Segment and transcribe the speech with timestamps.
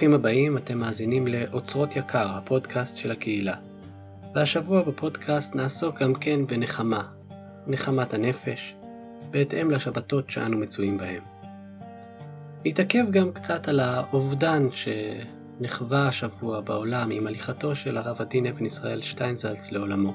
[0.00, 3.54] ברוכים הבאים, אתם מאזינים לאוצרות יקר, הפודקאסט של הקהילה.
[4.34, 7.02] והשבוע בפודקאסט נעסוק גם כן בנחמה,
[7.66, 8.76] נחמת הנפש,
[9.30, 11.22] בהתאם לשבתות שאנו מצויים בהם.
[12.64, 19.00] נתעכב גם קצת על האובדן שנחווה השבוע בעולם עם הליכתו של הרב עדין אבן ישראל
[19.00, 20.14] שטיינזלץ לעולמו.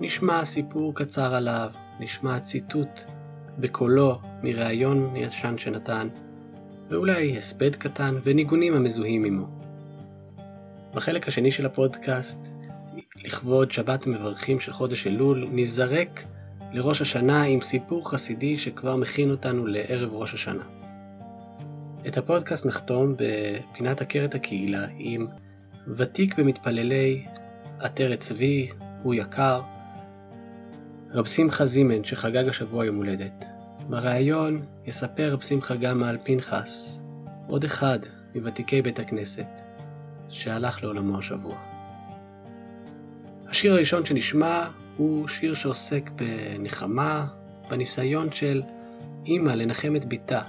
[0.00, 3.00] נשמע סיפור קצר עליו, נשמע ציטוט
[3.58, 6.08] בקולו מראיון ישן שנתן,
[6.90, 9.46] ואולי הספד קטן וניגונים המזוהים עמו.
[10.94, 12.38] בחלק השני של הפודקאסט,
[13.24, 16.24] לכבוד שבת המברכים של חודש אלול, נזרק
[16.72, 20.64] לראש השנה עם סיפור חסידי שכבר מכין אותנו לערב ראש השנה.
[22.06, 25.26] את הפודקאסט נחתום בפינת עקרת הקהילה עם
[25.88, 27.24] ותיק במתפללי
[27.78, 28.68] עטרת צבי,
[29.02, 29.60] הוא יקר,
[31.10, 33.53] רב שמחה זימן שחגג השבוע יום הולדת.
[33.88, 37.00] בריאיון יספר רב שמחה גם על פנחס,
[37.46, 37.98] עוד אחד
[38.34, 39.46] מוותיקי בית הכנסת,
[40.28, 41.56] שהלך לעולמו השבוע.
[43.48, 47.26] השיר הראשון שנשמע הוא שיר שעוסק בנחמה,
[47.70, 48.62] בניסיון של
[49.26, 50.42] אימא לנחם את בתה,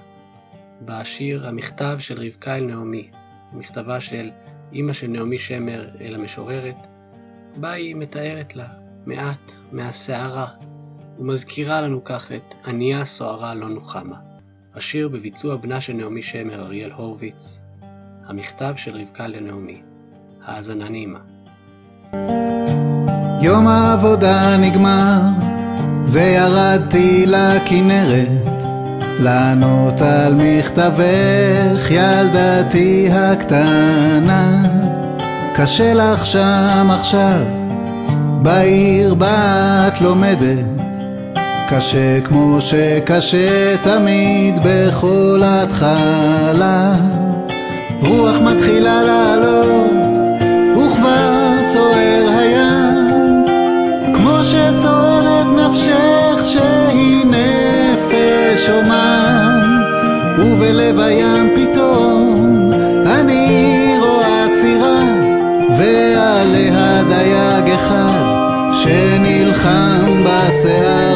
[0.82, 3.10] בשיר המכתב של רבקה אל נעמי,
[3.54, 4.32] מכתבה של
[4.74, 6.88] אימא של נעמי שמר אל המשוררת,
[7.56, 8.68] בה היא מתארת לה
[9.06, 10.48] מעט מהסערה
[11.20, 14.18] ומזכירה לנו כך את "ענייה סוערה לא נוחמה",
[14.76, 17.60] השיר בביצוע בנה של נעמי שמר, אריאל הורוביץ,
[18.26, 19.82] המכתב של רבקה לנעמי.
[20.46, 21.20] האזנה נעימה.
[23.42, 25.20] יום העבודה נגמר,
[26.06, 28.64] וירדתי לכנרת,
[29.20, 34.64] לענות על מכתבך, ילדתי הקטנה.
[35.56, 37.46] קשה לך שם עכשיו,
[38.42, 40.85] בעיר בה את לומדת,
[41.70, 46.96] קשה כמו שקשה תמיד בכל התחלה.
[48.02, 50.18] רוח מתחילה לעלות,
[50.78, 53.46] וכבר סוער הים,
[54.14, 59.82] כמו שסוערת נפשך שהיא נפש אומן,
[60.40, 62.72] ובלב הים פתאום
[63.06, 65.04] אני רואה סירה,
[65.78, 68.26] ועליה דייג אחד
[68.74, 71.15] שנלחם בסערה.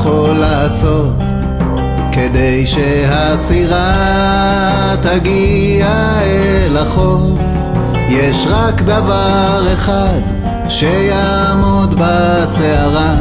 [0.00, 1.22] יכול לעשות?
[2.12, 3.94] כדי שהסירה
[5.02, 5.86] תגיע
[6.22, 7.38] אל החוף?
[8.08, 10.20] יש רק דבר אחד
[10.68, 13.14] שיעמוד בסערה.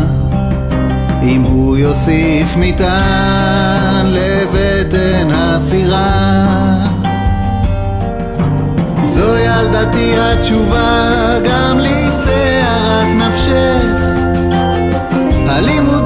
[1.24, 6.12] אם הוא יוסיף מטען לבטן הסירה.
[9.04, 11.10] זו ילדתי התשובה
[11.50, 14.00] גם לסערת נפשך.
[15.48, 15.99] הלימודים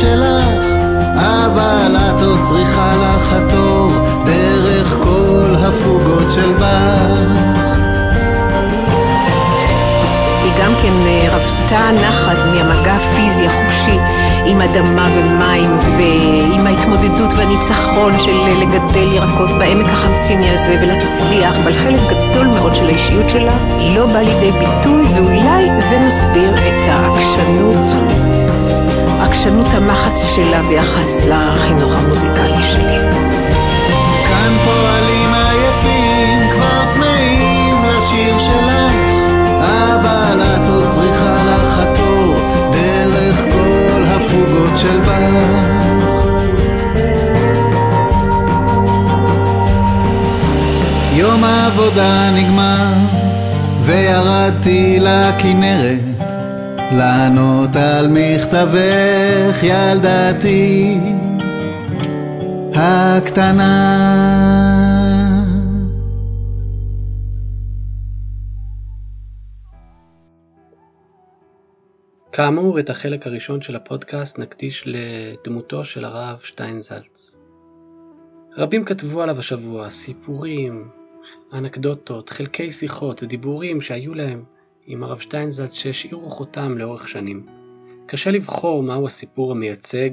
[0.00, 0.64] שלך
[1.16, 3.90] אבל את עוד צריכה לחתור
[4.24, 7.14] דרך כל הפוגות של בר.
[10.60, 13.98] גם כן אה, רבתה נחת מהמגע הפיזי החושי
[14.46, 22.00] עם אדמה ומים ועם ההתמודדות והניצחון של לגדל ירקות בעמק החמסיני הזה ולהצליח, אבל חלק
[22.10, 23.56] גדול מאוד של האישיות שלה
[23.96, 27.92] לא בא לידי ביטוי ואולי זה מסביר את העקשנות,
[29.20, 32.98] עקשנות המחץ שלה ביחס לחינוך המוזיקלי שלי.
[34.28, 35.23] כאן פועלים
[44.74, 45.14] הפוגות של בר
[51.12, 52.92] יום העבודה נגמר
[53.84, 56.00] וירדתי לכנרת
[56.92, 61.00] לענות על מכתבך ילדתי
[62.74, 63.84] הקטנה
[72.36, 77.34] כאמור, את החלק הראשון של הפודקאסט נקדיש לדמותו של הרב שטיינזלץ.
[78.56, 80.88] רבים כתבו עליו השבוע סיפורים,
[81.52, 84.44] אנקדוטות, חלקי שיחות ודיבורים שהיו להם
[84.86, 87.46] עם הרב שטיינזלץ שהשאירו חותם לאורך שנים.
[88.06, 90.10] קשה לבחור מהו הסיפור המייצג,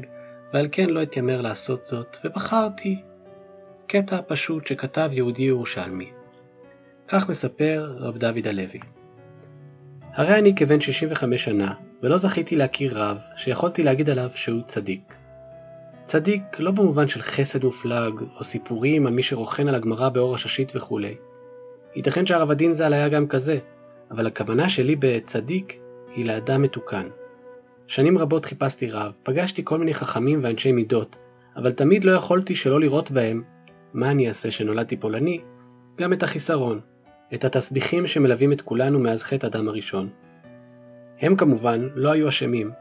[0.53, 3.01] ועל כן לא אתיימר לעשות זאת, ובחרתי
[3.87, 6.11] קטע פשוט שכתב יהודי ירושלמי.
[7.07, 8.79] כך מספר רב דוד הלוי.
[10.13, 15.15] הרי אני כבן 65 שנה, ולא זכיתי להכיר רב שיכולתי להגיד עליו שהוא צדיק.
[16.05, 20.71] צדיק לא במובן של חסד מופלג, או סיפורים על מי שרוכן על הגמרא באור הששית
[20.75, 21.15] וכולי.
[21.95, 23.59] ייתכן שהרב הדין ז"ל היה גם כזה,
[24.11, 25.79] אבל הכוונה שלי בצדיק
[26.15, 27.07] היא לאדם מתוקן.
[27.87, 31.15] שנים רבות חיפשתי רב, פגשתי כל מיני חכמים ואנשי מידות,
[31.55, 33.43] אבל תמיד לא יכולתי שלא לראות בהם,
[33.93, 35.41] מה אני אעשה שנולדתי פולני,
[35.97, 36.79] גם את החיסרון,
[37.33, 40.09] את התסביכים שמלווים את כולנו מאז חטא אדם הראשון.
[41.21, 42.71] הם כמובן לא היו אשמים.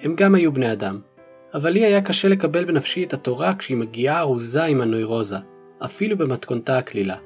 [0.00, 1.00] הם גם היו בני אדם,
[1.54, 5.36] אבל לי היה קשה לקבל בנפשי את התורה כשהיא מגיעה ארוזה עם הנוירוזה,
[5.84, 7.16] אפילו במתכונתה הקלילה.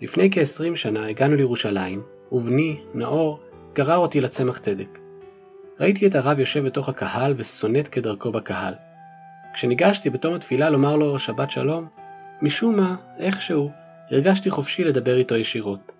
[0.00, 2.02] לפני כ-20 שנה הגענו לירושלים,
[2.32, 3.40] ובני, נאור,
[3.74, 4.98] גרר אותי לצמח צדק.
[5.80, 8.74] ראיתי את הרב יושב בתוך הקהל וסונט כדרכו בקהל.
[9.54, 11.86] כשניגשתי בתום התפילה לומר לו שבת שלום,
[12.42, 13.70] משום מה, איכשהו,
[14.10, 15.92] הרגשתי חופשי לדבר איתו ישירות.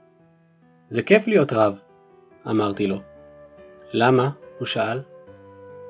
[0.88, 1.80] זה כיף להיות רב,
[2.50, 3.00] אמרתי לו.
[3.92, 4.30] למה?
[4.58, 5.00] הוא שאל.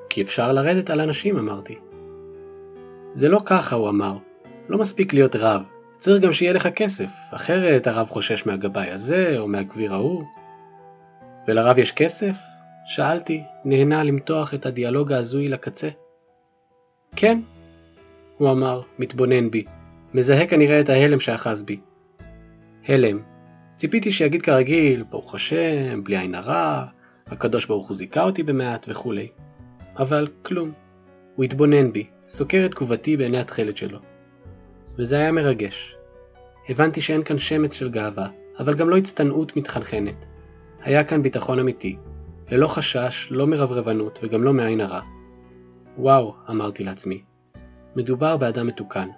[0.09, 1.75] כי אפשר לרדת על אנשים, אמרתי.
[3.13, 4.17] זה לא ככה, הוא אמר.
[4.69, 5.61] לא מספיק להיות רב,
[5.97, 10.23] צריך גם שיהיה לך כסף, אחרת הרב חושש מהגבאי הזה או מהגביר ההוא.
[11.47, 12.37] ולרב יש כסף?
[12.85, 15.89] שאלתי, נהנה למתוח את הדיאלוג ההזוי לקצה.
[17.15, 17.39] כן,
[18.37, 19.63] הוא אמר, מתבונן בי,
[20.13, 21.79] מזהה כנראה את ההלם שאחז בי.
[22.87, 23.28] הלם.
[23.79, 26.85] ציפיתי שיגיד כרגיל, ברוך השם, בלי עין הרע,
[27.27, 29.27] הקדוש ברוך הוא זיכה אותי במעט וכולי.
[29.99, 30.71] אבל כלום.
[31.35, 33.99] הוא התבונן בי, סוקר את תגובתי בעיני התכלת שלו.
[34.97, 35.95] וזה היה מרגש.
[36.69, 38.27] הבנתי שאין כאן שמץ של גאווה,
[38.59, 40.25] אבל גם לא הצטנעות מתחנחנת.
[40.81, 41.97] היה כאן ביטחון אמיתי,
[42.51, 45.01] ללא חשש, לא מרברבנות וגם לא מעין הרע.
[45.97, 47.21] וואו, אמרתי לעצמי,
[47.95, 49.09] מדובר באדם מתוקן.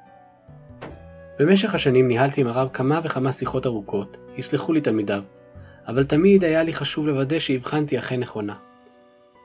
[1.40, 5.24] במשך השנים ניהלתי עם הרב כמה וכמה שיחות ארוכות, יסלחו לי תלמידיו,
[5.88, 8.56] אבל תמיד היה לי חשוב לוודא שהבחנתי אכן נכונה.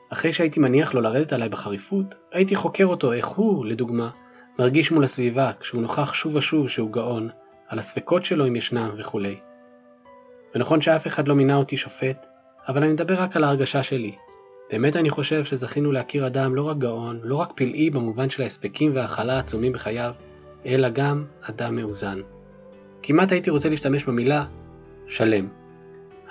[0.09, 4.09] אחרי שהייתי מניח לו לרדת עליי בחריפות, הייתי חוקר אותו איך הוא, לדוגמה,
[4.59, 7.29] מרגיש מול הסביבה כשהוא נוכח שוב ושוב שהוא גאון,
[7.67, 9.35] על הספקות שלו אם ישנם וכולי.
[10.55, 12.25] ונכון שאף אחד לא מינה אותי שופט,
[12.67, 14.15] אבל אני מדבר רק על ההרגשה שלי.
[14.71, 18.95] באמת אני חושב שזכינו להכיר אדם לא רק גאון, לא רק פלאי במובן של ההספקים
[18.95, 20.13] וההכלה העצומים בחייו,
[20.65, 22.21] אלא גם אדם מאוזן.
[23.03, 24.45] כמעט הייתי רוצה להשתמש במילה
[25.07, 25.47] שלם.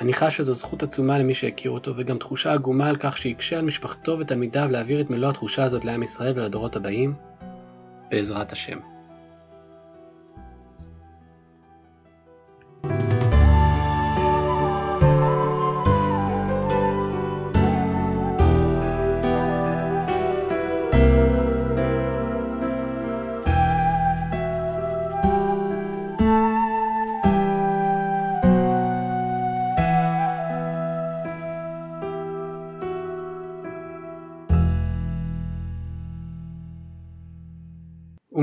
[0.00, 3.64] אני חש שזו זכות עצומה למי שהכיר אותו, וגם תחושה עגומה על כך שיקשה על
[3.64, 7.14] משפחתו ותלמידיו להעביר את מלוא התחושה הזאת לעם ישראל ולדורות הבאים,
[8.10, 8.78] בעזרת השם.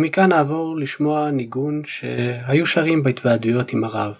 [0.03, 4.17] ומכאן נעבור לשמוע ניגון שהיו שרים בהתוועדויות עם הרב.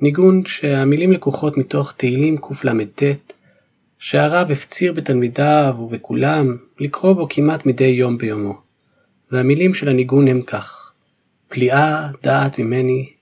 [0.00, 3.02] ניגון שהמילים לקוחות מתוך תהילים קל"ט,
[3.98, 8.60] שהרב הפציר בתלמידיו ובכולם לקרוא בו כמעט מדי יום ביומו.
[9.30, 10.92] והמילים של הניגון הם כך:
[11.48, 13.12] פליאה דעת ממני,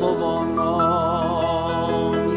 [0.00, 0.72] lo vona
[2.26, 2.36] di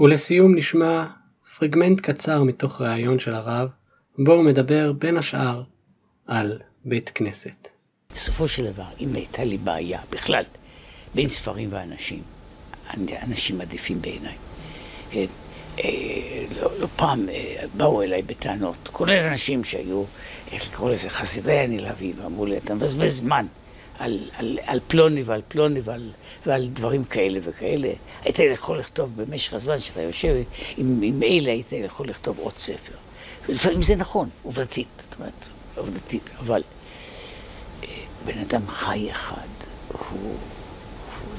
[0.00, 1.04] ולסיום נשמע
[1.58, 3.70] פרגמנט קצר מתוך ראיון של הרב,
[4.18, 5.62] בו הוא מדבר בין השאר
[6.26, 7.68] על בית כנסת.
[8.14, 10.44] בסופו של דבר, אם הייתה לי בעיה בכלל
[11.14, 12.22] בין ספרים ואנשים,
[13.22, 14.34] אנשים עדיפים בעיניי.
[15.10, 15.26] כן?
[15.78, 20.04] אה, לא, לא פעם אה, באו אליי בטענות, כולל אנשים שהיו,
[20.52, 23.46] איך לקרוא לזה, חסידי הנלהבים, ואמרו לי, אתה מבזבז זמן
[23.98, 26.10] על, על, על פלוני ועל פלוני ועל,
[26.46, 27.88] ועל דברים כאלה וכאלה.
[28.22, 30.34] היית יכול לכתוב במשך הזמן שאתה יושב
[30.76, 32.94] עם, עם אלה, היית יכול לכתוב עוד ספר.
[33.48, 36.62] ולפעמים זה נכון, עובדתית, זאת אומרת, עובדתית, אבל
[37.84, 37.88] אה,
[38.24, 39.46] בן אדם חי אחד
[39.88, 40.34] הוא, הוא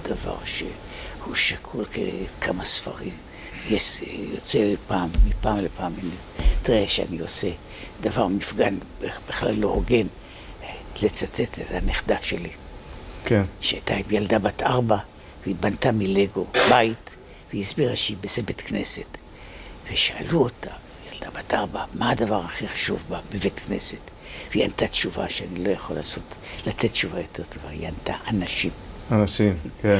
[0.03, 1.85] דבר שהוא שקול
[2.41, 3.13] כמה ספרים.
[3.69, 4.01] יש,
[4.33, 5.93] יוצא לי פעם, מפעם לפעם,
[6.63, 7.49] תראה שאני עושה
[8.01, 8.77] דבר מפגן
[9.27, 10.07] בכלל לא הוגן,
[11.03, 12.49] לצטט את הנכדה שלי,
[13.25, 13.43] כן.
[13.61, 14.97] שהייתה ילדה בת ארבע,
[15.43, 17.15] והיא בנתה מלגו בית,
[17.49, 19.17] והיא הסבירה שהיא בזה בית כנסת.
[19.91, 20.71] ושאלו אותה,
[21.11, 23.97] ילדה בת ארבע, מה הדבר הכי חשוב בה בבית כנסת?
[24.51, 26.35] והיא ענתה תשובה שאני לא יכול לעשות,
[26.67, 28.71] לתת תשובה יותר טובה, היא ענתה אנשים.
[29.11, 29.99] אנשים, כן.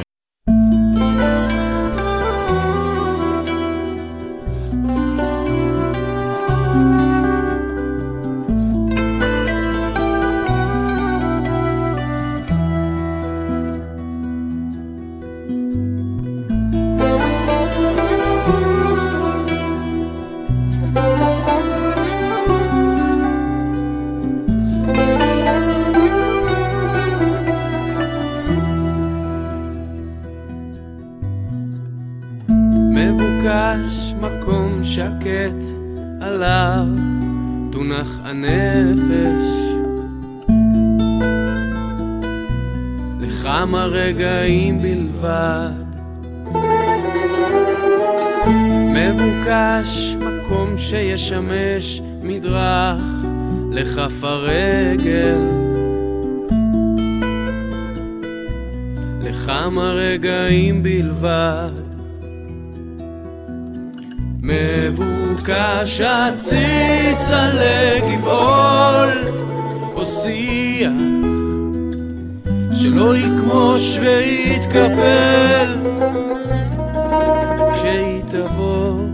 [33.00, 35.64] מבוקש מקום שקט
[36.20, 36.86] עליו
[37.72, 39.46] תונח הנפש.
[43.20, 45.84] לכמה רגעים בלבד.
[48.94, 53.00] מבוקש מקום שישמש מדרך
[53.70, 55.40] לכף הרגל.
[59.22, 61.79] לכמה רגעים בלבד
[64.50, 69.40] מבוקש הציץ עלי גבעול
[70.04, 70.92] שיח
[72.74, 75.66] שלא יקמוש ויתקפל.
[77.74, 79.06] כשהיא תבוא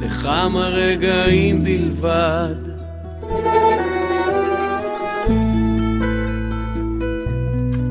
[0.00, 2.54] לכמה רגעים בלבד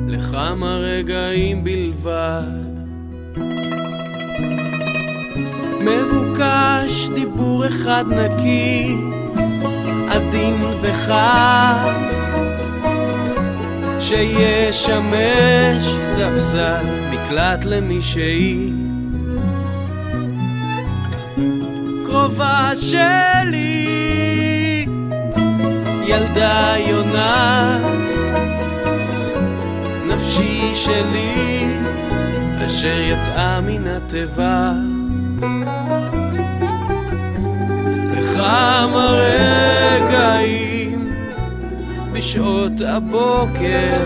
[0.07, 2.58] לכמה רגעים בלבד
[6.39, 8.97] מבוקש דיבור אחד נקי,
[10.09, 11.93] עדין וחם
[13.99, 18.73] שישמש ספסל מקלט למישהי
[22.05, 23.85] קרובה שלי
[26.05, 27.79] ילדה יונה
[30.07, 31.65] נפשי שלי
[32.65, 34.73] אשר יצאה מן התיבה
[38.39, 39.07] לכמה
[40.01, 41.07] רגעים
[42.13, 43.97] בשעות הבוקר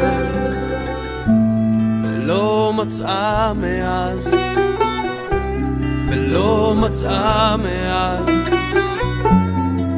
[2.03, 4.35] ולא מצאה מאז
[6.09, 8.25] ולא מצאה מאז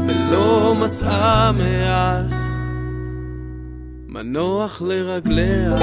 [0.08, 2.40] ולא מצאה מאז.
[4.08, 5.76] מנוח לרגליה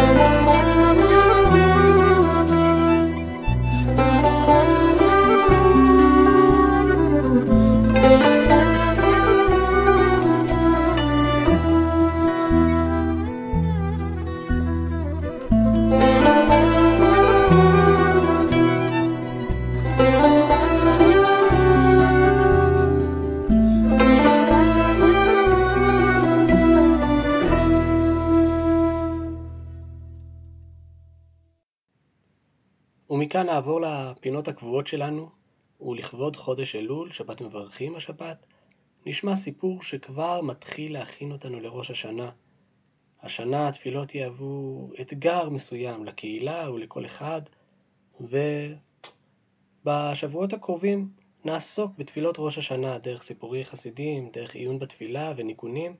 [33.32, 35.30] ומכאן נעבור לפינות הקבועות שלנו,
[35.80, 38.46] ולכבוד חודש אלול, שבת מברכים השבת,
[39.06, 42.30] נשמע סיפור שכבר מתחיל להכין אותנו לראש השנה.
[43.22, 47.42] השנה התפילות יהוו אתגר מסוים לקהילה ולכל אחד,
[49.84, 51.08] ובשבועות הקרובים
[51.44, 55.96] נעסוק בתפילות ראש השנה דרך סיפורי חסידים, דרך עיון בתפילה וניגונים,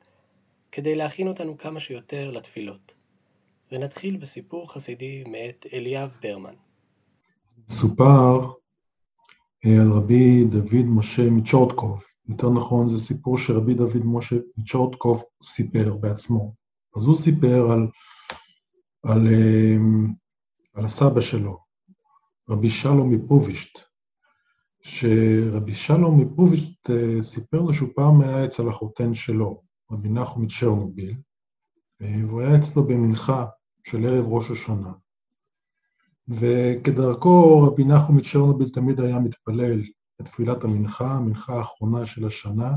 [0.72, 2.94] כדי להכין אותנו כמה שיותר לתפילות.
[3.72, 6.54] ונתחיל בסיפור חסידי מאת אליאב ברמן.
[7.68, 8.52] סופר
[9.66, 12.02] אה, על רבי דוד משה מצ'ורטקוב.
[12.28, 16.54] יותר נכון, זה סיפור שרבי דוד משה מצ'ורטקוב סיפר בעצמו.
[16.96, 17.88] אז הוא סיפר על,
[19.02, 19.76] על, אה,
[20.74, 21.58] על הסבא שלו,
[22.48, 23.78] רבי שלום מפובישט,
[24.82, 31.14] שרבי שלום מפובישט אה, סיפר לו שהוא פעם היה אצל החותן שלו, רבי נחום מצ'רנוביל,
[32.00, 33.46] והוא היה אצלו במנחה
[33.88, 34.92] של ערב ראש השנה.
[36.28, 39.82] וכדרכו רבי נחום מצ'רנוביל תמיד היה מתפלל
[40.20, 42.72] את תפילת המנחה, המנחה האחרונה של השנה,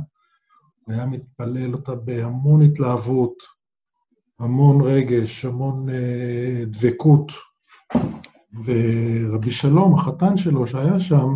[0.85, 3.35] הוא היה מתפלל אותה בהמון התלהבות,
[4.39, 7.31] המון רגש, המון אה, דבקות.
[8.63, 11.35] ורבי שלום, החתן שלו שהיה שם,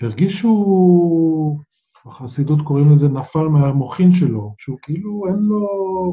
[0.00, 1.60] הרגיש שהוא,
[2.06, 5.68] בחסידות קוראים לזה נפל מהמוחין שלו, שהוא כאילו אין לו,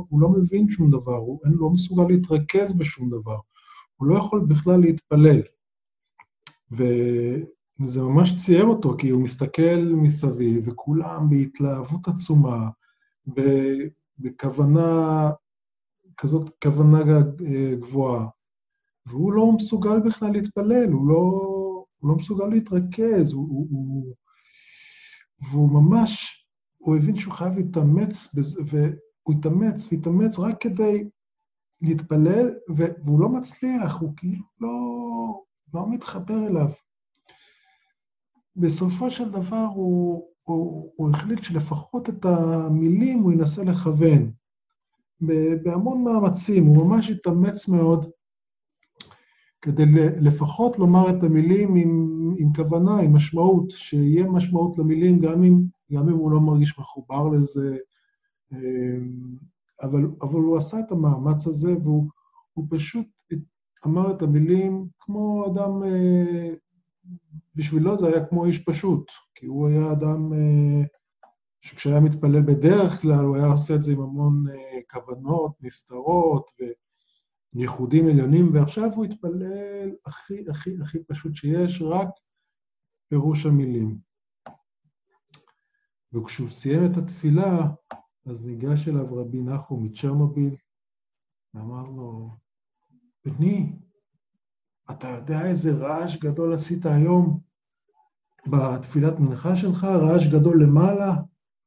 [0.09, 3.37] הוא לא מבין שום דבר, הוא אין, לא מסוגל להתרכז בשום דבר.
[3.99, 5.41] הוא לא יכול בכלל להתפלל.
[6.71, 12.69] וזה ממש צייר אותו, כי הוא מסתכל מסביב, וכולם בהתלהבות עצומה,
[14.19, 15.31] בכוונה,
[16.17, 16.99] כזאת כוונה
[17.79, 18.27] גבוהה,
[19.05, 21.15] והוא לא מסוגל בכלל להתפלל, הוא לא,
[21.99, 24.15] הוא לא מסוגל להתרכז, הוא, הוא, הוא,
[25.41, 26.45] והוא ממש,
[26.77, 28.35] הוא הבין שהוא חייב להתאמץ,
[28.65, 31.09] והוא התאמץ והתאמץ רק כדי
[31.81, 32.53] להתפלל,
[33.03, 34.71] והוא לא מצליח, הוא כאילו לא,
[35.73, 36.67] לא מתחבר אליו.
[38.55, 44.31] בסופו של דבר הוא, הוא, הוא החליט שלפחות את המילים הוא ינסה לכוון.
[45.63, 48.09] בהמון מאמצים, הוא ממש התאמץ מאוד
[49.61, 49.85] כדי
[50.21, 55.61] לפחות לומר את המילים עם, עם כוונה, עם משמעות, שיהיה משמעות למילים גם אם,
[55.93, 57.77] גם אם הוא לא מרגיש מחובר לזה.
[59.81, 63.07] אבל, אבל הוא עשה את המאמץ הזה, והוא פשוט
[63.85, 66.53] אמר את המילים כמו אדם, אה,
[67.55, 70.85] בשבילו זה היה כמו איש פשוט, כי הוא היה אדם אה,
[71.61, 76.45] שכשהיה מתפלל בדרך כלל, הוא היה עושה את זה עם המון אה, כוונות, נסתרות
[77.53, 82.09] וייחודים עליונים, ועכשיו הוא התפלל הכי הכי הכי פשוט שיש, רק
[83.09, 83.97] פירוש המילים.
[86.13, 87.67] וכשהוא סיים את התפילה,
[88.29, 90.55] אז ניגש אליו רבי נחום מצ'רנוביל,
[91.53, 92.29] ואמר לו,
[93.25, 93.75] בני,
[94.91, 97.39] אתה יודע איזה רעש גדול עשית היום
[98.47, 99.83] בתפילת מנחה שלך?
[99.83, 101.13] רעש גדול למעלה,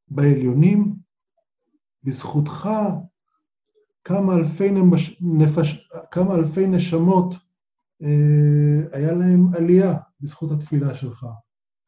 [0.08, 0.94] בעליונים?
[2.02, 2.68] בזכותך
[4.04, 7.34] כמה אלפי, נמש, נפש, כמה אלפי נשמות
[8.02, 11.26] אה, היה להם עלייה בזכות התפילה שלך.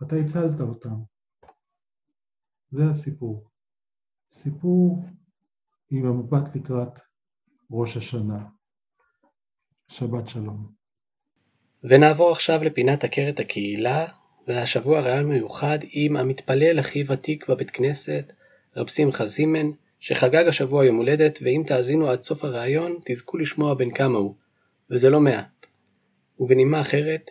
[0.02, 0.94] אתה הצלת אותם.
[2.70, 3.53] זה הסיפור.
[4.34, 4.98] סיפור
[5.90, 6.88] עם המבט לקראת
[7.70, 8.38] ראש השנה.
[9.88, 10.66] שבת שלום.
[11.84, 14.06] ונעבור עכשיו לפינת עקרת הקהילה,
[14.48, 18.32] והשבוע רעיון מיוחד עם המתפלל הכי ותיק בבית כנסת,
[18.76, 23.90] רב שמחה זימן, שחגג השבוע יום הולדת, ואם תאזינו עד סוף הראיון, תזכו לשמוע בן
[23.90, 24.34] כמה הוא,
[24.90, 25.66] וזה לא מעט.
[26.40, 27.30] ובנימה אחרת,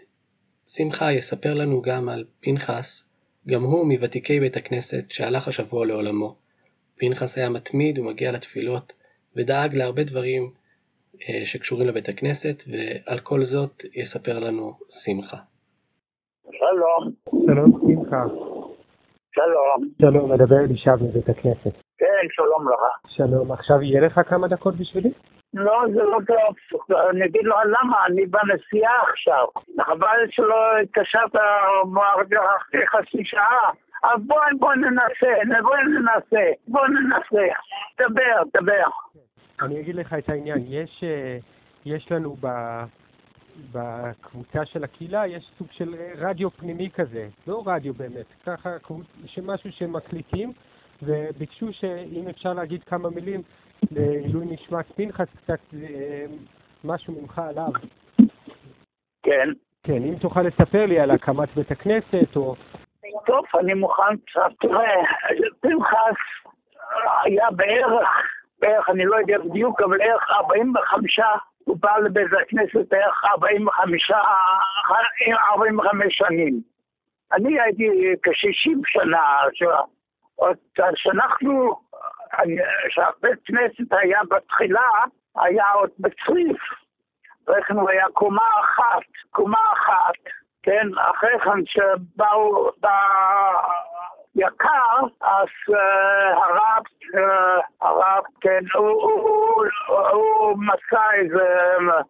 [0.67, 3.03] שמחה יספר לנו גם על פנחס,
[3.47, 6.42] גם הוא מוותיקי בית הכנסת שהלך השבוע לעולמו.
[6.99, 8.93] פנחס היה מתמיד ומגיע לתפילות,
[9.35, 10.43] ודאג להרבה דברים
[11.21, 15.37] אה, שקשורים לבית הכנסת, ועל כל זאת יספר לנו שמחה.
[16.51, 17.01] שלום,
[17.45, 18.23] שלום שמחה.
[19.35, 19.89] שלום.
[20.01, 21.73] שלום, מדבר אלישע מבית הכנסת.
[21.97, 23.15] כן, שלום לך.
[23.17, 25.11] שלום, עכשיו יהיה לך כמה דקות בשבילי?
[25.53, 26.55] לא, זה לא טוב.
[27.09, 29.45] אני אגיד לך למה, אני בנסיעה עכשיו.
[29.81, 31.35] חבל שלא התקשרת
[32.57, 33.71] אחרי חצי שעה.
[34.03, 37.53] אז בוא, ננסה, בוא ננסה, בוא ננסה.
[37.99, 38.89] דבר, דבר.
[39.61, 40.63] אני אגיד לך את העניין.
[40.67, 41.37] יש, אה,
[41.85, 42.47] יש לנו ב...
[43.71, 48.69] בקבוצה של הקהילה יש סוג של רדיו פנימי כזה, לא רדיו באמת, ככה
[49.43, 50.53] משהו שמקליטים,
[51.03, 53.41] וביקשו שאם אפשר להגיד כמה מילים
[53.91, 56.25] לעילוי נשמת פנחס, קצת אה,
[56.83, 57.71] משהו ממך עליו.
[59.23, 59.49] כן.
[59.83, 62.55] כן, אם תוכל לספר לי על הקמת בית הכנסת, או...
[63.25, 64.51] טוב, אני מוכן קצת.
[64.59, 64.95] תראה,
[65.61, 66.15] פנחס
[67.23, 68.09] היה בערך,
[68.59, 71.19] בערך, אני לא יודע בדיוק, אבל בערך 45
[71.63, 74.11] הוא בא לבית הכנסת בערך 45,
[75.51, 76.61] 45 שנים.
[77.31, 77.89] אני הייתי
[78.23, 79.39] כ-60 שנה,
[80.95, 81.79] כשאנחנו,
[82.87, 84.89] כשהבית כנסת היה בתחילה,
[85.35, 86.57] היה עוד בצריף.
[87.69, 92.69] הוא היה קומה אחת, קומה אחת, כן, אחרי כן שבאו,
[94.35, 95.75] יקר, אז uh,
[96.35, 96.83] הרב,
[97.15, 101.43] uh, הרב, כן, הוא, מצא איזה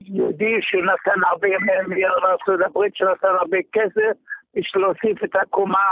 [0.02, 1.48] יהודי שנתן הרבה,
[1.88, 4.18] מארצות הברית שנתן הרבה כסף
[4.56, 5.90] בשביל להוסיף את הקומה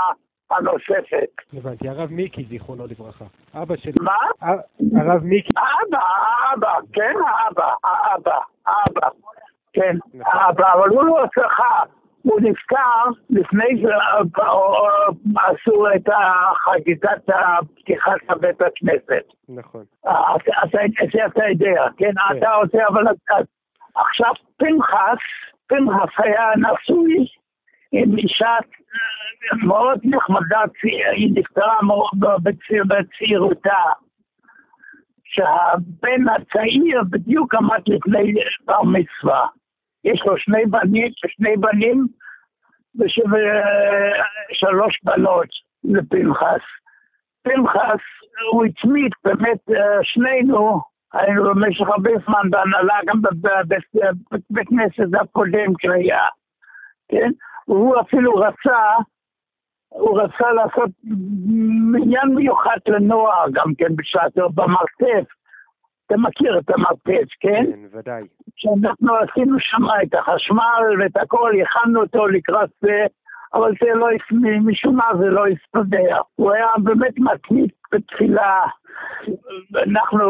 [0.51, 1.31] הנוספת.
[1.53, 3.25] הבנתי, הרב מיקי, זיכרונו לברכה.
[3.53, 3.91] אבא שלי.
[4.01, 4.15] מה?
[5.01, 5.51] הרב מיקי.
[5.57, 5.99] אבא,
[6.53, 7.13] אבא, כן,
[7.47, 9.07] אבא, אבא, אבא,
[9.73, 11.83] כן, אבא, אבל הוא לא צריכה.
[12.31, 13.83] הוא נפטר לפני
[14.31, 16.09] שעשו את
[16.65, 17.29] חגיגת
[17.75, 19.23] פתיחת בית הכנסת.
[19.49, 19.83] נכון.
[20.05, 20.39] אז
[21.13, 22.11] זה אתה יודע, כן?
[22.37, 23.03] אתה עושה, אבל
[23.95, 25.19] עכשיו פנחס,
[25.67, 27.25] פנחס היה נשוי
[27.91, 28.55] עם אישה
[29.63, 30.61] מאוד נחמדה,
[31.11, 31.79] היא נפטרה
[32.87, 33.83] בצעירותה.
[35.23, 38.33] שהבן הצעיר בדיוק עמד לפני
[38.65, 39.47] בר מצווה.
[40.03, 42.07] יש לו שני בנים, שני בנים
[44.51, 45.47] ושלוש בנות
[45.83, 46.61] לפנחס.
[47.43, 48.01] פנחס,
[48.51, 49.59] הוא הצמיד, באמת
[50.03, 50.81] שנינו
[51.13, 56.23] היינו במשך הרבה זמן בהנהלה, גם בבית כנסת הקודם שהיה,
[57.07, 57.29] כן?
[57.67, 58.79] והוא אפילו רצה,
[59.89, 60.89] הוא רצה לעשות
[61.95, 65.40] עניין מיוחד לנוער גם כן בשעתו, במרתף.
[66.11, 67.63] אתה מכיר את המרפץ, כן?
[67.65, 68.23] כן, ודאי.
[68.55, 73.05] שאנחנו עשינו שם את החשמל ואת הכל, הכנו אותו לקראת זה,
[73.53, 74.07] אבל זה לא,
[74.61, 76.17] משום מה זה לא הסתדר.
[76.35, 78.63] הוא היה באמת מתמיד בתפילה.
[79.75, 80.25] אנחנו,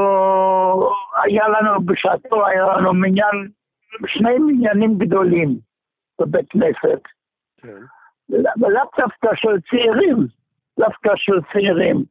[1.23, 3.47] היה לנו בשעתו, היה לנו מניין,
[4.05, 5.57] שני מניינים גדולים
[6.21, 7.01] בבית כנסת.
[7.57, 7.81] כן.
[8.29, 10.17] ולאו דווקא של צעירים,
[10.79, 12.03] דווקא של צעירים.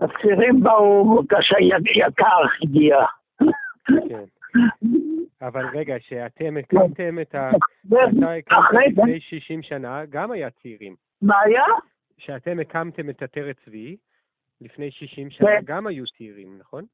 [0.00, 1.56] הצעירים באו כאשר
[1.94, 2.96] יקר הגיע.
[4.08, 4.24] כן.
[5.42, 7.50] אבל רגע, שאתם הקמתם את ה...
[7.90, 10.94] שאתה הקמת לפני 60 שנה, גם היה צעירים.
[11.22, 11.64] מה היה?
[12.18, 13.96] שאתם הקמתם את עטרת צבי,
[14.60, 16.84] לפני 60 שנה, גם היו צעירים, נכון?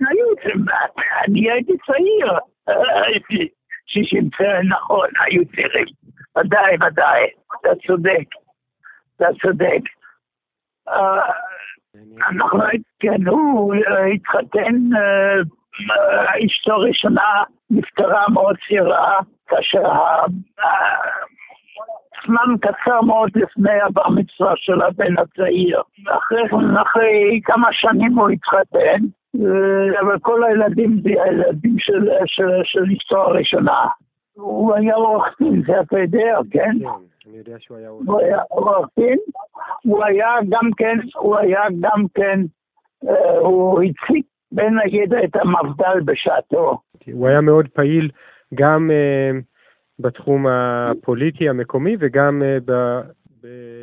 [0.00, 0.26] היו,
[1.24, 2.32] אני הייתי צעיר.
[3.04, 3.48] הייתי
[3.86, 5.86] 60 שנה, נכון, היו צעירים.
[6.38, 8.28] ודאי, ודאי, אתה צודק.
[9.16, 9.82] אתה צודק.
[12.30, 12.60] אנחנו,
[13.00, 13.74] כן, הוא
[14.14, 14.74] התחתן,
[16.46, 19.82] אשתו ראשונה נפטרה מאוד צעירה, כאשר
[22.26, 25.82] זמן קצר מאוד לפני הבר מצווה של הבן הצעיר.
[26.80, 29.00] אחרי, כמה שנים הוא התחתן,
[30.00, 33.86] אבל כל הילדים זה הילדים של, אשתו הראשונה.
[34.34, 36.76] הוא היה עורך דין, זה אתה יודע, כן?
[37.26, 38.08] אני יודע שהוא היה עורך דין.
[38.14, 39.18] הוא היה עורך דין,
[39.84, 42.40] הוא היה גם כן, הוא היה גם כן,
[43.08, 46.78] אה, הוא הציג בין הידע את המפד"ל בשעתו.
[47.12, 48.10] הוא היה מאוד פעיל
[48.54, 49.30] גם אה,
[49.98, 53.00] בתחום הפוליטי המקומי וגם אה, ב...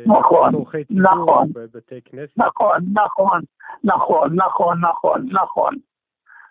[0.06, 0.54] נכון,
[0.90, 1.48] נכון.
[2.36, 3.40] נכון, נכון,
[3.84, 5.74] נכון, נכון, נכון, נכון,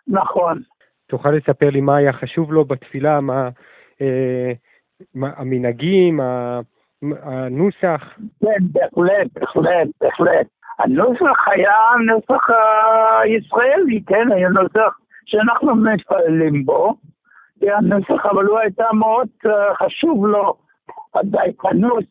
[0.07, 0.61] נכון.
[1.07, 3.49] תוכל לספר לי מה היה חשוב לו בתפילה, מה,
[4.01, 4.51] אה,
[5.15, 6.19] מה המנהגים,
[7.01, 8.17] הנוסח?
[8.41, 10.47] כן, בהחלט, בהחלט, בהחלט.
[10.79, 12.47] הנוסח היה נוסח
[13.21, 16.95] הישראלי, כן, היה נוסח שאנחנו מתפללים בו.
[17.61, 20.55] היה נוסח, אבל הוא הייתה מאוד אה, חשוב לו,
[21.15, 22.05] הדייקנות,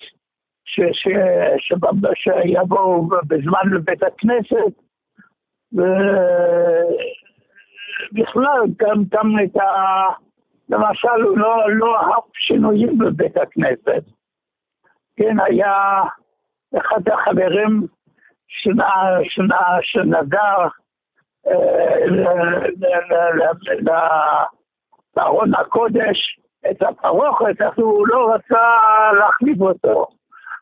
[2.14, 4.72] שיבואו בזמן לבית הכנסת.
[8.12, 9.62] ובכלל, גם, גם את ה...
[10.68, 14.17] למשל, הוא לא, לא אהב שינויים בבית הכנסת.
[15.18, 16.02] כן, היה
[16.76, 17.86] אחד החברים
[19.82, 20.68] שנדר
[21.46, 22.06] אה,
[25.16, 26.38] לארון הקודש
[26.70, 28.66] את הפרוכת, אז הוא לא רצה
[29.18, 30.06] להחליף אותו.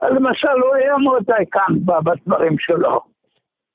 [0.02, 3.00] אז למשל, הוא היה מאוד דייקן בדברים שלו.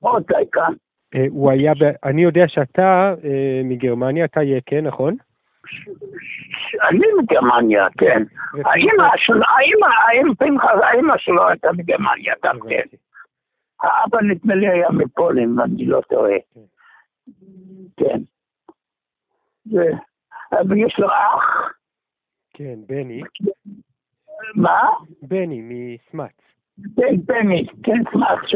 [0.03, 0.73] מאוד דייקן.
[1.15, 1.73] אה, הוא היה.
[2.03, 5.15] אני יודע שאתה אה, מגרמניה, אתה יקה, נכון?
[6.89, 8.23] אני מגרמניה, כן.
[10.81, 12.97] האמא שלו, הייתה מגרמניה גם כן.
[13.81, 16.37] האבא נדמה לי היה מפולין, אם אני לא טועה.
[17.97, 18.21] כן.
[20.69, 21.73] ויש לו אח,
[22.53, 23.21] כן, בני.
[24.55, 24.81] מה?
[25.21, 26.31] בני מסמץ.
[26.95, 28.47] כן, בני, כן, סמאק,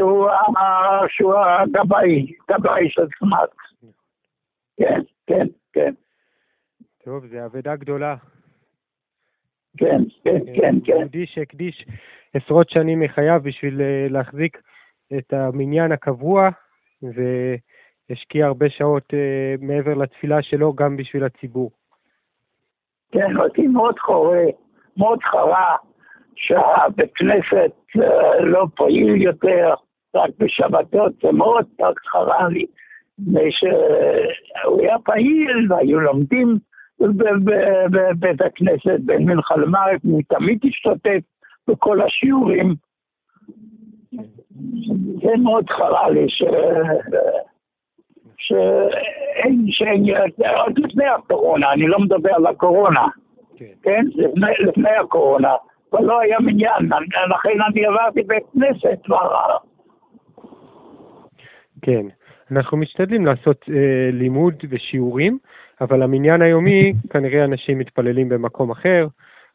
[1.08, 3.50] שהוא הגבאי, גבאי של סמאק.
[4.76, 5.94] כן, כן, כן,
[7.06, 8.16] טוב, זו אבדה גדולה.
[9.76, 10.92] כן, כן, כן, כן.
[10.92, 11.86] יהודי שהקדיש
[12.34, 14.62] עשרות שנים מחייו בשביל אה, להחזיק
[15.18, 16.48] את המניין הקבוע,
[17.02, 21.70] והשקיע הרבה שעות אה, מעבר לתפילה שלו גם בשביל הציבור.
[23.12, 24.44] כן, אותי מאוד חורה,
[24.96, 25.76] מאוד חרה
[26.36, 29.74] שהבית כנסת אה, לא פעיל יותר,
[30.14, 31.66] רק בשבתות, זה מאוד
[32.06, 32.66] חרה לי.
[33.18, 36.58] מפני שהוא היה פעיל והיו לומדים
[37.00, 41.20] בבית הכנסת בין מנחה למערב, הוא תמיד השתתף
[41.68, 42.74] בכל השיעורים.
[45.22, 46.42] זה מאוד חרה לי ש...
[48.38, 50.04] שאין, שאין,
[50.56, 53.06] עוד לפני הקורונה, אני לא מדבר על הקורונה,
[53.82, 54.04] כן?
[54.14, 55.54] לפני, לפני הקורונה,
[55.92, 56.88] אבל לא היה מניין,
[57.30, 59.56] לכן אני עברתי בית כנסת כבר,
[61.82, 62.06] כן,
[62.50, 65.38] אנחנו משתדלים לעשות אה, לימוד ושיעורים,
[65.80, 69.06] אבל המניין היומי, כנראה אנשים מתפללים במקום אחר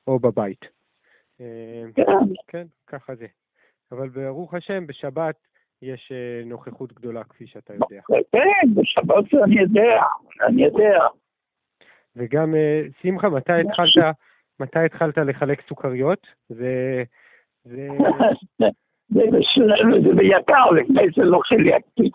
[0.08, 0.66] או בבית.
[1.42, 1.84] אה,
[2.48, 3.28] כן, ככה זה.
[3.92, 5.36] אבל ברוך השם, בשבת
[5.82, 8.02] יש אה, נוכחות גדולה, כפי שאתה יודע.
[8.32, 10.02] כן, בשבת אני יודע,
[10.48, 11.00] אני יודע.
[12.16, 14.16] וגם, אה, שמחה, מתי התחלת,
[14.60, 16.28] מתי התחלת לחלק סוכריות?
[16.50, 17.04] זה...
[17.64, 17.88] זה...
[19.14, 19.22] זה
[20.16, 22.10] ביקר, לפני זה לא חילקתי.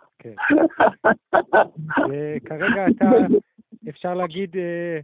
[2.08, 3.04] וכרגע אתה,
[3.88, 4.98] אפשר להגיד, אה,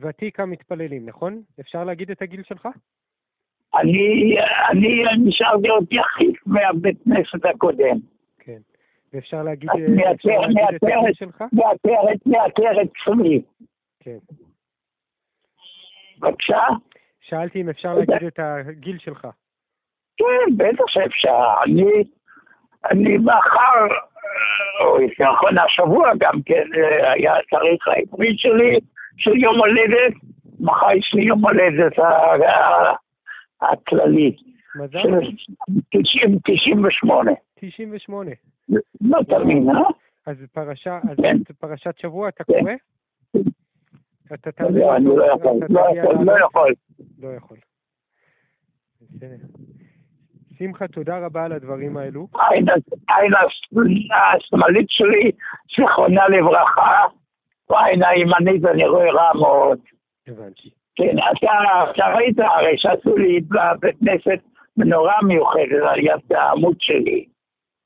[0.00, 1.42] ותיק המתפללים, נכון?
[1.60, 2.68] אפשר להגיד את הגיל שלך?
[3.74, 4.36] אני,
[4.70, 7.98] אני נשארתי עוד יחיד מהבית כנסת הקודם.
[8.38, 8.58] כן.
[9.12, 11.44] ואפשר להגיד, אה, אפשר להגיד את הגיל שלך?
[11.52, 13.42] מהעטרת, מהעטרת שלי.
[14.00, 14.18] כן.
[16.18, 16.62] בבקשה?
[17.20, 19.26] שאלתי אם אפשר להגיד את הגיל שלך.
[20.16, 21.44] כן, בטח שאפשר.
[21.64, 22.04] אני,
[22.90, 23.86] אני מחר,
[24.80, 28.78] או יותר נכון השבוע גם כן, אה, היה התאריך העברי שלי,
[29.16, 30.12] של יום הולדת.
[30.60, 31.92] מחר יש לי יום הולדת
[33.60, 34.36] הכללי.
[34.76, 34.98] מזל.
[34.98, 35.20] של
[35.90, 37.30] 90, 98.
[37.60, 38.30] 98.
[39.00, 39.82] לא תמיד, אה?
[40.26, 41.36] אז פרשה, אז כן.
[41.58, 42.72] פרשת שבוע אתה קורא?
[44.34, 46.32] אתה תעלה לא, אני לא יכול, לא יכול, לא?
[46.38, 46.74] יכול.
[47.18, 47.56] לא יכול.
[49.00, 49.36] בסדר.
[50.58, 52.26] שמחה, תודה רבה על הדברים האלו.
[53.08, 53.32] העין
[54.34, 55.30] השמאלית שלי,
[55.76, 57.04] זיכרונה לברכה,
[57.70, 59.78] והעין הימנית אני רואה רע מאוד.
[60.28, 60.70] הבנתי.
[60.96, 64.42] כן, אתה, ראית הרי שעשו לי בבית כנסת
[64.76, 67.26] מנורה מיוחדת על יד העמוד שלי.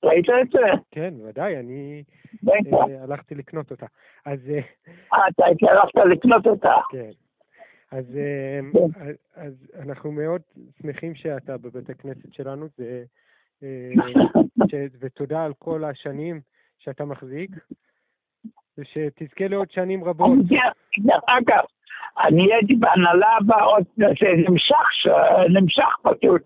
[0.04, 0.61] ראית את זה?
[0.90, 2.02] כן, ודאי, אני.
[2.48, 3.87] אה, הלכתי לקנות אותה.
[4.26, 4.61] אז אה,
[5.14, 6.74] אה, אתה הלכת לקנות אותה.
[6.90, 7.11] כן.
[7.90, 8.18] אז,
[8.96, 10.42] אז, אז אנחנו מאוד
[10.83, 13.05] שמחים שאתה בבית הכנסת שלנו, זה,
[13.62, 13.90] אה,
[14.71, 16.40] ש, ותודה על כל השנים
[16.79, 17.51] שאתה מחזיק,
[18.79, 20.38] ושתזכה לעוד שנים רבות.
[20.99, 21.64] דרך אגב,
[22.21, 24.07] אני הייתי בהנהלה בעוד, זה
[24.49, 25.07] נמשך,
[25.49, 26.42] נמשך פשוט.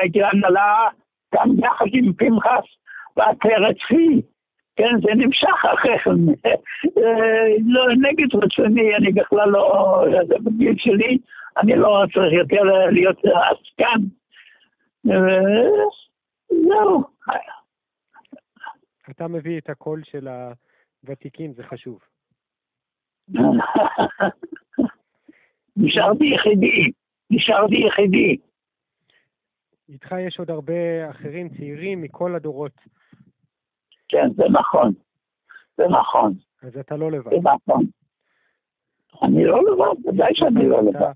[0.00, 0.88] הייתי בהנהלה
[1.34, 2.64] גם יחד עם פנחס
[3.16, 4.22] ועטרת צבי.
[4.76, 5.96] כן, זה נמשך אחרי.
[6.98, 11.18] אה, לא, נגד רצוני, אני בכלל לא, זה בגיל שלי,
[11.56, 14.00] אני לא צריך יותר להיות עסקן.
[15.10, 15.68] אה,
[16.48, 17.04] זהו.
[19.10, 20.28] אתה מביא את הקול של
[21.04, 21.98] הוותיקים, זה חשוב.
[25.76, 26.90] נשארתי יחידי,
[27.30, 28.36] נשארתי יחידי.
[29.88, 32.80] איתך יש עוד הרבה אחרים צעירים מכל הדורות,
[34.08, 34.92] כן, זה נכון.
[35.76, 36.32] זה נכון.
[36.62, 37.30] אז אתה לא לבד.
[37.30, 37.84] זה נכון.
[39.22, 41.10] אני לא לבד, ודאי שאני לא לבד.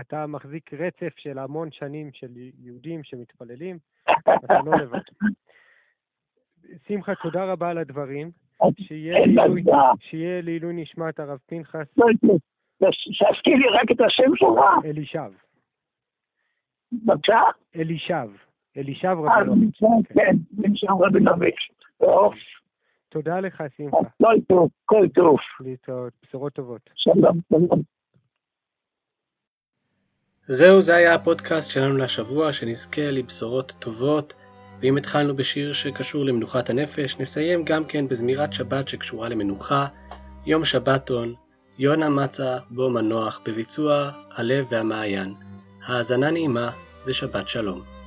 [0.00, 2.28] אתה, מחזיק רצף של המון שנים של
[2.58, 3.78] יהודים שמתפללים,
[4.44, 4.98] אתה לא לבד.
[6.88, 8.30] שמחה, תודה רבה על הדברים.
[8.80, 9.26] שיהיה
[10.42, 12.88] לעילוי- נשמת הרב פנחס לא, לא,
[13.32, 15.30] תזכיר לי רק את השם שלך, אלישב.
[16.92, 17.40] בבקשה.
[17.76, 18.28] אלישב.
[18.76, 19.78] אלישב אה, רבינוביץ'.
[20.14, 21.68] כן, נמשל רבינוביץ'.
[22.00, 22.32] טוב,
[23.08, 23.96] תודה לך, שמחה.
[24.22, 25.36] כל טוב, כל טוב.
[25.60, 26.12] להתראות.
[26.22, 26.90] בשורות טובות.
[26.94, 27.82] שלום, שלום.
[30.42, 34.34] זהו, זה היה הפודקאסט שלנו לשבוע, שנזכה לבשורות טובות.
[34.80, 39.86] ואם התחלנו בשיר שקשור למנוחת הנפש, נסיים גם כן בזמירת שבת שקשורה למנוחה,
[40.46, 41.34] יום שבתון,
[41.78, 45.34] יונה מצה בו מנוח, בביצוע הלב והמעיין.
[45.86, 46.70] האזנה נעימה
[47.06, 47.97] ושבת שלום.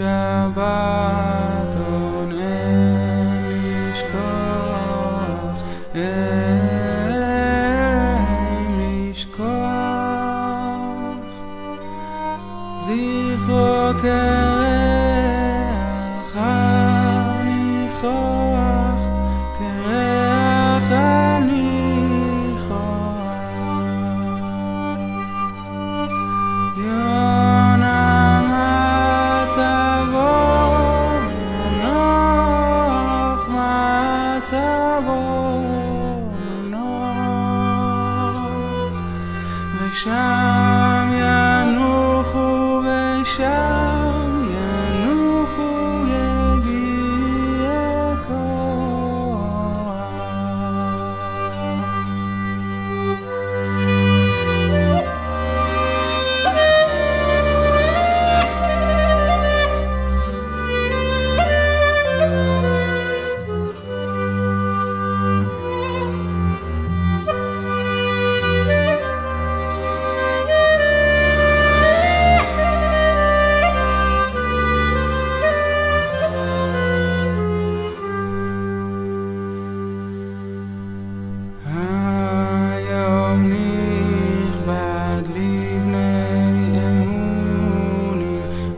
[0.00, 1.25] יום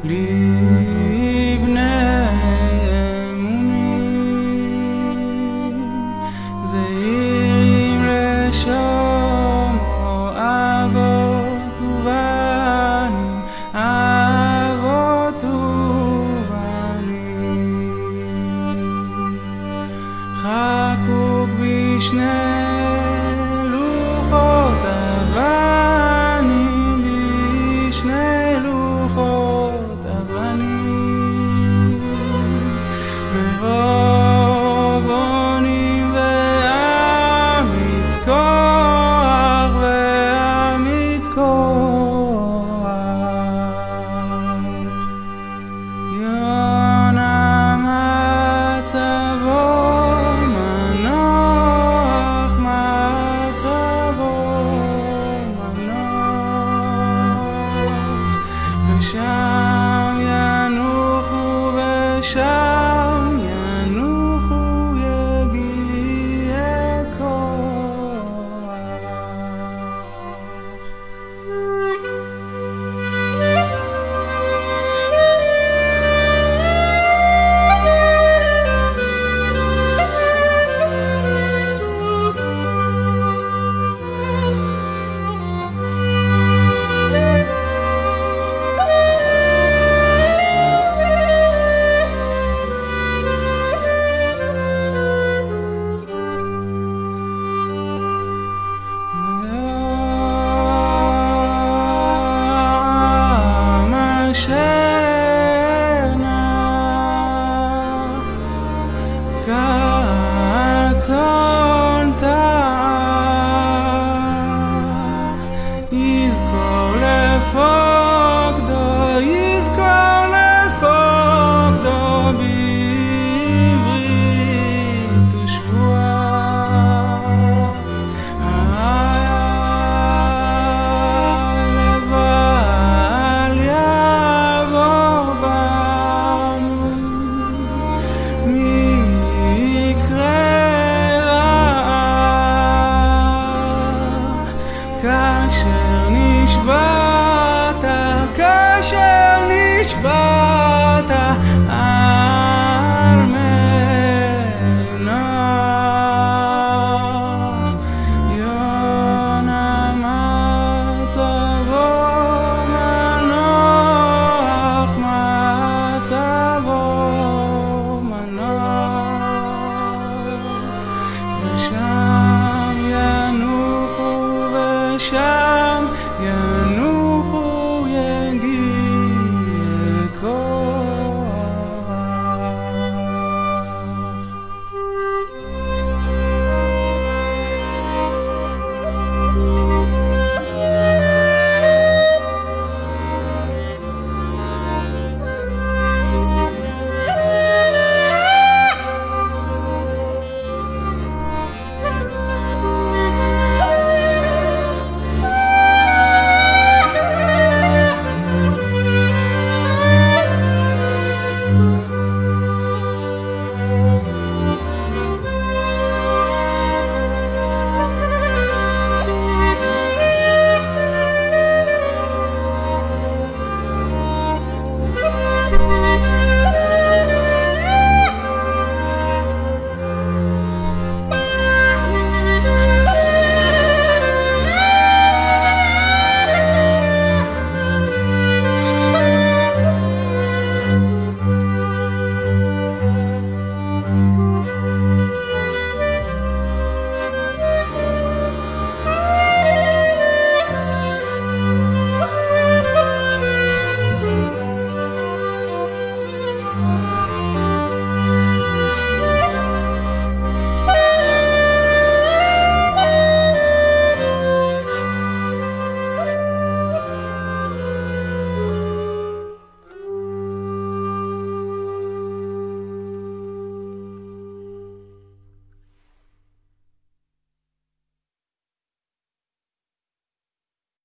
[0.08, 0.37] Please.